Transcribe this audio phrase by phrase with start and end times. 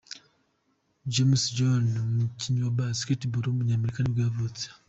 [1.13, 4.63] James Jones, umukinnyi wa basketbakll w’umunyamerika nibwo yavutse.